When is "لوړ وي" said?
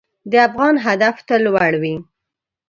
1.45-1.95